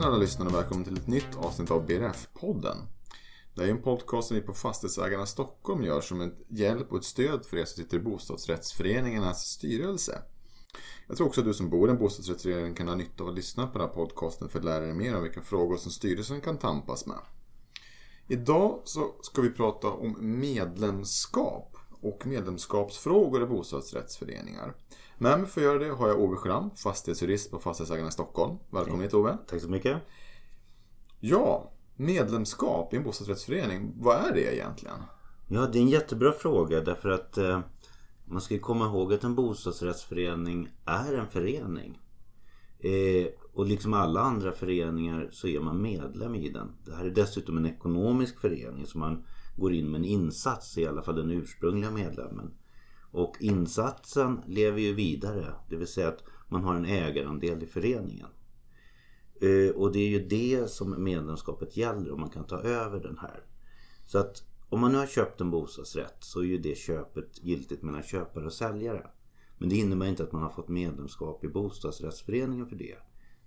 [0.00, 2.76] Hejsan alla lyssnare och välkommen till ett nytt avsnitt av BRF-podden.
[3.54, 7.04] Det är en podcast som vi på Fastighetsägarna Stockholm gör som en hjälp och ett
[7.04, 10.22] stöd för er som sitter i bostadsrättsföreningarnas styrelse.
[11.06, 13.34] Jag tror också att du som bor i en bostadsrättsförening kan ha nytta av att
[13.34, 16.40] lyssna på den här podcasten för att lära dig mer om vilka frågor som styrelsen
[16.40, 17.20] kan tampas med.
[18.28, 21.69] Idag så ska vi prata om medlemskap
[22.02, 24.74] och medlemskapsfrågor i bostadsrättsföreningar.
[25.18, 28.56] Mig för att göra det har jag Ove Schramm, fastighetsjurist på Fastighetsägarna Stockholm.
[28.70, 29.38] Välkommen hit Ove.
[29.46, 29.98] Tack så mycket.
[31.20, 35.02] Ja, medlemskap i en bostadsrättsförening, vad är det egentligen?
[35.48, 37.60] Ja, det är en jättebra fråga därför att eh,
[38.24, 41.98] man ska komma ihåg att en bostadsrättsförening är en förening.
[42.78, 46.72] Eh, och liksom alla andra föreningar så är man medlem i den.
[46.84, 49.24] Det här är dessutom en ekonomisk förening så man
[49.60, 52.54] går in med en insats, i alla fall den ursprungliga medlemmen.
[53.10, 58.28] Och insatsen lever ju vidare, det vill säga att man har en ägarandel i föreningen.
[59.40, 63.18] Eh, och det är ju det som medlemskapet gäller om man kan ta över den
[63.18, 63.44] här.
[64.06, 67.82] Så att om man nu har köpt en bostadsrätt så är ju det köpet giltigt
[67.82, 69.06] mellan köpare och säljare.
[69.58, 72.96] Men det innebär inte att man har fått medlemskap i bostadsrättsföreningen för det.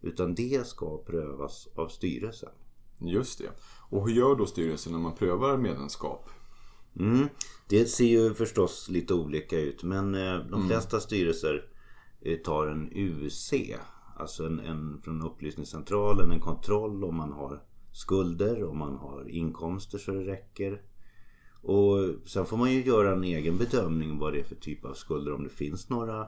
[0.02, 2.50] Utan det ska prövas av styrelsen.
[3.00, 3.50] Just det.
[3.90, 6.30] Och hur gör då styrelsen när man prövar medlemskap?
[7.00, 7.28] Mm.
[7.70, 10.68] Det ser ju förstås lite olika ut men eh, de mm.
[10.68, 11.66] flesta styrelser
[12.22, 13.54] eh, tar en UC.
[14.18, 19.98] Alltså en, en från upplysningscentralen, en kontroll om man har skulder, om man har inkomster
[19.98, 20.82] så det räcker.
[21.62, 24.94] Och sen får man ju göra en egen bedömning vad det är för typ av
[24.94, 25.34] skulder.
[25.34, 26.28] Om det finns några.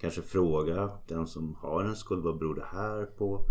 [0.00, 3.44] Kanske fråga den som har en skuld, vad beror det här på?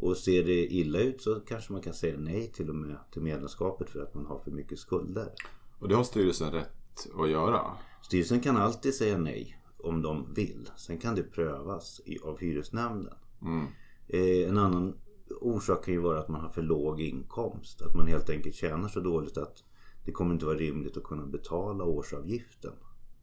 [0.00, 3.22] Och ser det illa ut så kanske man kan säga nej till och med till
[3.22, 5.32] medlemskapet för att man har för mycket skulder.
[5.78, 7.60] Och det har styrelsen rätt att göra?
[8.02, 10.70] Styrelsen kan alltid säga nej om de vill.
[10.76, 13.14] Sen kan det prövas av hyresnämnden.
[13.42, 13.66] Mm.
[14.08, 14.96] Eh, en annan
[15.40, 17.82] orsak kan ju vara att man har för låg inkomst.
[17.82, 19.64] Att man helt enkelt tjänar så dåligt att
[20.04, 22.72] det kommer inte vara rimligt att kunna betala årsavgiften.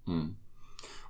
[0.07, 0.35] Mm.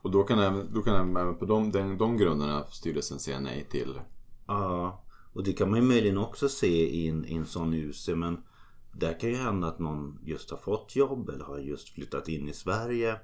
[0.01, 3.67] Och då kan, även, då kan även på de, de, de grunderna styrelsen säga nej
[3.72, 4.00] till?
[4.47, 5.03] Ja,
[5.37, 8.07] och det kan man ju möjligen också se i en, i en sån UC.
[8.07, 8.43] Men
[8.91, 12.49] där kan ju hända att någon just har fått jobb eller har just flyttat in
[12.49, 13.19] i Sverige.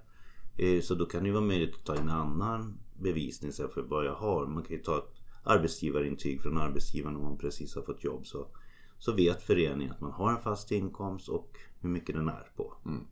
[0.58, 4.06] Eh, så då kan det ju vara möjligt att ta en annan bevisning för vad
[4.06, 4.46] jag har.
[4.46, 8.28] Man kan ju ta ett arbetsgivarintyg från arbetsgivaren om man precis har fått jobb.
[8.28, 8.48] Så,
[9.00, 12.74] så vet föreningen att man har en fast inkomst och hur mycket den är på.
[12.86, 13.08] Mm.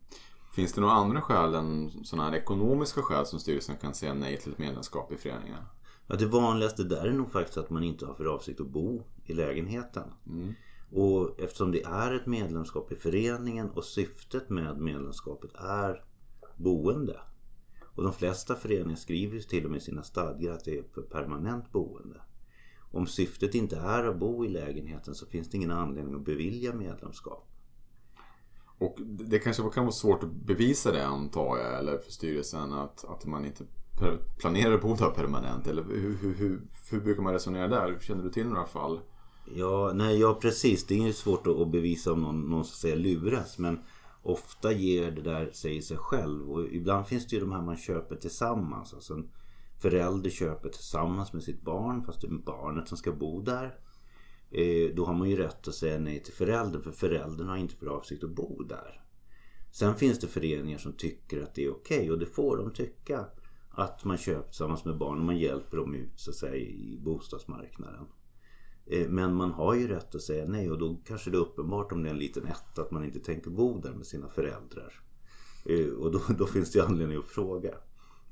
[0.54, 4.36] Finns det några andra skäl än sådana här ekonomiska skäl som styrelsen kan säga nej
[4.36, 5.62] till ett medlemskap i föreningen?
[6.06, 9.02] Ja, det vanligaste där är nog faktiskt att man inte har för avsikt att bo
[9.24, 10.12] i lägenheten.
[10.26, 10.54] Mm.
[10.90, 16.04] Och eftersom det är ett medlemskap i föreningen och syftet med medlemskapet är
[16.56, 17.20] boende.
[17.94, 20.82] Och de flesta föreningar skriver ju till och med i sina stadgar att det är
[20.94, 22.20] för permanent boende.
[22.92, 26.74] Om syftet inte är att bo i lägenheten så finns det ingen anledning att bevilja
[26.74, 27.48] medlemskap.
[28.78, 33.04] Och det kanske kan vara svårt att bevisa det antar jag, eller för styrelsen att,
[33.04, 33.64] att man inte
[34.38, 35.66] planerar på att ta permanent.
[35.66, 37.98] Eller hur, hur, hur, hur brukar man resonera där?
[38.00, 39.00] Känner du till några fall?
[39.54, 40.86] Ja, nej, ja precis.
[40.86, 43.58] Det är ju svårt att bevisa om någon, någon så att säga luras.
[43.58, 43.80] Men
[44.22, 46.50] ofta ger det där sig sig själv.
[46.50, 48.94] Och ibland finns det ju de här man köper tillsammans.
[48.94, 49.30] Alltså en
[49.78, 53.78] förälder köper tillsammans med sitt barn fast det är barnet som ska bo där.
[54.50, 57.74] Eh, då har man ju rätt att säga nej till föräldern för föräldern har inte
[57.74, 59.02] för avsikt att bo där.
[59.72, 62.72] Sen finns det föreningar som tycker att det är okej okay, och det får de
[62.72, 63.24] tycka.
[63.74, 66.98] Att man köper tillsammans med barn och man hjälper dem ut så att säga i
[67.04, 68.06] bostadsmarknaden.
[68.86, 71.92] Eh, men man har ju rätt att säga nej och då kanske det är uppenbart
[71.92, 75.00] om det är en liten etta att man inte tänker bo där med sina föräldrar.
[75.64, 77.74] Eh, och då, då finns det ju anledning att fråga.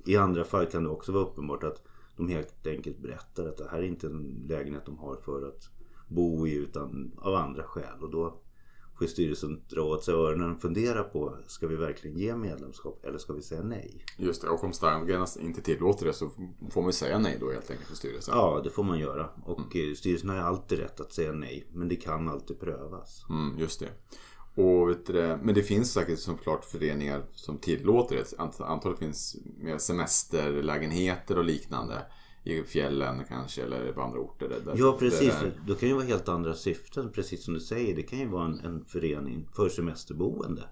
[0.07, 1.83] I andra fall kan det också vara uppenbart att
[2.17, 5.71] de helt enkelt berättar att det här är inte en lägenhet de har för att
[6.09, 8.01] bo i utan av andra skäl.
[8.01, 8.41] Och då
[9.01, 13.19] får styrelsen dra åt sig öronen och fundera på ska vi verkligen ge medlemskap eller
[13.19, 14.05] ska vi säga nej?
[14.17, 16.31] Just det, och om stadgarna inte tillåter det så
[16.71, 18.35] får man säga nej då helt enkelt för styrelsen?
[18.37, 19.29] Ja, det får man göra.
[19.45, 19.95] Och mm.
[19.97, 23.25] styrelsen har ju alltid rätt att säga nej, men det kan alltid prövas.
[23.31, 23.89] Mm, just det.
[24.55, 28.39] Och du, men det finns säkert såklart föreningar som tillåter det.
[28.65, 32.03] Antalet finns med semesterlägenheter och liknande
[32.45, 34.49] i fjällen kanske eller på andra orter.
[34.49, 35.53] Där, ja precis, där...
[35.67, 37.97] då kan ju vara helt andra syften precis som du säger.
[37.97, 40.63] Det kan ju vara en, en förening för semesterboende.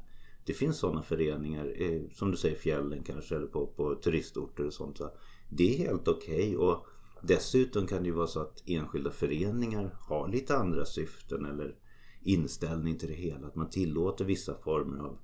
[0.47, 4.73] Det finns sådana föreningar, eh, som du säger fjällen kanske eller på, på turistorter och
[4.73, 4.99] sånt.
[4.99, 5.11] Så
[5.49, 6.57] det är helt okej.
[6.57, 6.57] Okay.
[6.57, 6.87] Och
[7.23, 11.75] dessutom kan det ju vara så att enskilda föreningar har lite andra syften eller
[12.23, 13.47] inställning till det hela.
[13.47, 15.19] Att man tillåter vissa former av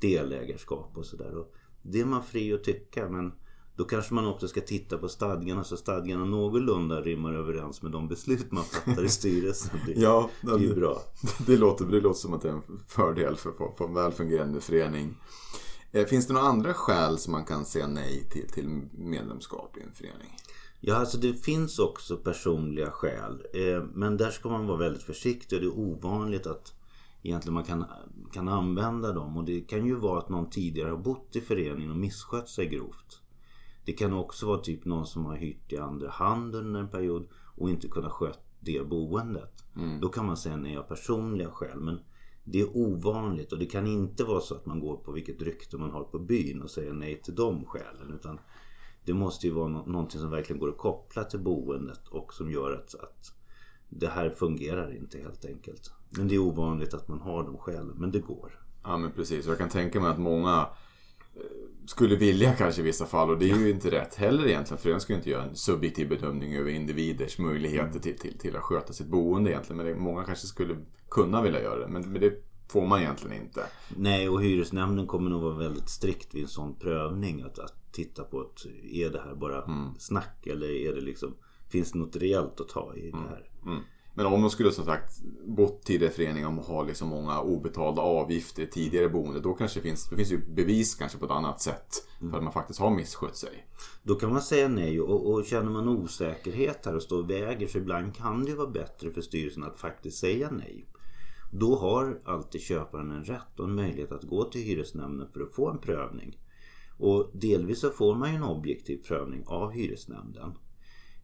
[0.00, 1.44] delägarskap och sådär.
[1.82, 3.32] Det är man fri att tycka men
[3.80, 8.08] Då kanske man också ska titta på stadgarna så stadgarna någorlunda rimmar överens med de
[8.08, 9.80] beslut man fattar i styrelsen.
[9.86, 11.02] Det, Ja, det är ju bra.
[11.46, 14.60] Det låter, det låter som att det är en fördel för få en väl fungerande
[14.60, 15.16] förening.
[15.92, 19.82] Eh, Finns det några andra skäl som man kan säga nej till, till medlemskap i
[19.82, 20.36] en förening?
[20.80, 23.42] Ja, alltså det finns också personliga skäl.
[23.54, 26.74] Eh, men där ska man vara väldigt försiktig det är ovanligt att
[27.22, 27.84] egentligen man kan,
[28.32, 29.36] kan använda dem.
[29.36, 32.66] Och det kan ju vara att någon tidigare har bott i föreningen och misskött sig
[32.66, 33.20] grovt.
[33.84, 37.28] Det kan också vara typ någon som har hyrt i andra hand under en period
[37.56, 39.64] och inte kunnat sköta det boendet.
[40.00, 41.80] Då kan man säga nej av personliga skäl.
[41.80, 42.00] Men
[42.44, 45.76] det är ovanligt och det kan inte vara så att man går på vilket rykte
[45.76, 48.12] man har på byn och säger nej till de skälen.
[48.14, 48.38] Utan
[49.04, 52.50] det måste ju vara nå- någonting som verkligen går att koppla till boendet och som
[52.50, 53.32] gör att, att
[53.88, 55.92] det här fungerar inte helt enkelt.
[56.18, 58.60] Men det är ovanligt att man har de skälen, men det går.
[58.82, 60.66] Ja men precis, och jag kan tänka mig att många
[61.86, 64.90] skulle vilja kanske i vissa fall och det är ju inte rätt heller egentligen för
[64.90, 68.62] den ska ju inte göra en subjektiv bedömning över individers möjligheter till, till, till att
[68.62, 69.76] sköta sitt boende egentligen.
[69.76, 70.76] Men det, många kanske skulle
[71.10, 72.32] kunna vilja göra det men, men det
[72.68, 73.66] får man egentligen inte.
[73.96, 77.42] Nej, och hyresnämnden kommer nog vara väldigt strikt vid en sån prövning.
[77.42, 79.64] Att, att titta på att är det här bara
[79.98, 81.34] snack eller är det liksom
[81.70, 83.50] Finns det något rejält att ta i det här?
[83.66, 83.82] Mm.
[84.14, 88.02] Men om de skulle som sagt bott tidigare i föreningen och ha liksom många obetalda
[88.02, 91.60] avgifter tidigare boende då kanske det finns, det finns ju bevis kanske på ett annat
[91.60, 93.66] sätt för att man faktiskt har misskött sig.
[94.02, 97.66] Då kan man säga nej och, och känner man osäkerhet här och står och väger
[97.66, 100.86] så ibland kan det ju vara bättre för styrelsen att faktiskt säga nej.
[101.52, 105.54] Då har alltid köparen en rätt och en möjlighet att gå till hyresnämnden för att
[105.54, 106.38] få en prövning.
[106.98, 110.52] Och delvis så får man ju en objektiv prövning av hyresnämnden.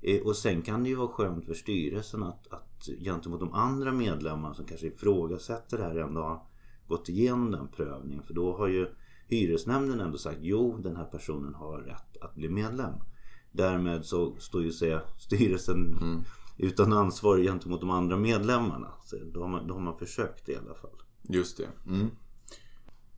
[0.07, 3.93] Eh, Och sen kan det ju vara skönt för styrelsen att, att gentemot de andra
[3.93, 6.43] medlemmarna som kanske ifrågasätter det här ändå har
[6.89, 8.23] gått igenom den prövningen.
[8.23, 8.87] För då har ju
[9.29, 12.93] hyresnämnden ändå sagt jo den här personen har rätt att bli medlem.
[13.53, 15.99] Därmed så står ju säga, styrelsen
[16.59, 18.89] utan ansvar gentemot de andra medlemmarna.
[19.05, 21.03] Så då, har man, då har man försökt i alla fall.
[21.23, 21.69] Just det.
[21.87, 22.11] Mm.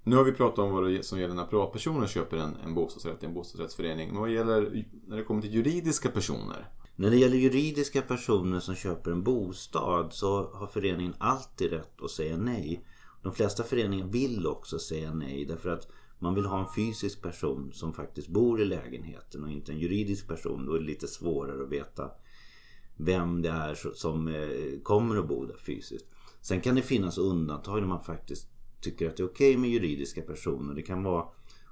[0.04, 3.22] Nu har vi pratat om vad det som gäller när privatpersoner köper en, en bostadsrätt
[3.22, 4.08] i en bostadsrättsförening.
[4.12, 6.68] Men vad gäller när det kommer till juridiska personer?
[7.00, 12.10] När det gäller juridiska personer som köper en bostad så har föreningen alltid rätt att
[12.10, 12.84] säga nej.
[13.22, 17.70] De flesta föreningar vill också säga nej därför att man vill ha en fysisk person
[17.72, 20.66] som faktiskt bor i lägenheten och inte en juridisk person.
[20.66, 22.10] Då är det lite svårare att veta
[22.96, 26.06] vem det är som eh, kommer att bo där fysiskt.
[26.40, 28.48] Sen kan det finnas undantag när man faktiskt
[28.80, 30.74] tycker att det är okej med juridiska personer.
[30.74, 31.24] Det kan vara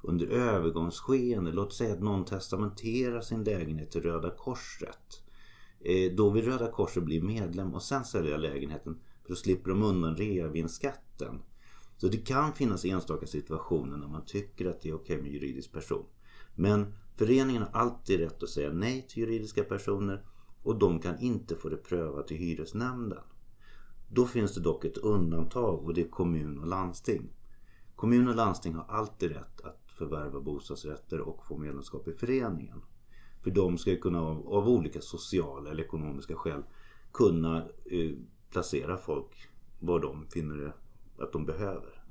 [0.06, 1.52] under övergångsskeende.
[1.52, 5.22] Låt säga att någon testamenterar sin lägenhet till Röda Korset.
[5.80, 9.00] Eh, då vill Röda Korset bli medlem och sen sälja lägenheten.
[9.22, 11.42] För då slipper de undan reavinstskatten.
[11.96, 15.72] Så det kan finnas enstaka situationer när man tycker att det är okej med juridisk
[15.72, 16.06] person.
[16.54, 20.24] Men föreningen har alltid rätt att säga nej till juridiska personer
[20.62, 23.22] och de kan inte få det prövat i hyresnämnden.
[24.08, 27.28] Då finns det dock ett undantag och det är kommun och landsting.
[27.96, 32.82] Kommun och landsting har alltid rätt att förvärva bostadsrätter och få medlemskap i föreningen.
[33.42, 36.62] För de ska ju kunna av, av olika sociala eller ekonomiska skäl
[37.12, 38.10] kunna eh,
[38.50, 39.48] placera folk
[39.80, 40.72] var de finner
[41.18, 42.02] att de behöver.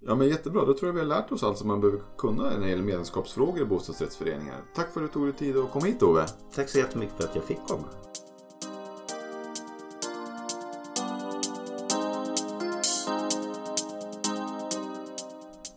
[0.00, 2.42] Ja men jättebra, då tror jag vi har lärt oss allt som man behöver kunna
[2.42, 4.62] när det gäller medlemskapsfrågor i bostadsrättsföreningar.
[4.74, 6.26] Tack för att du tog dig tid att komma hit Ove.
[6.54, 8.09] Tack så jättemycket för att jag fick komma.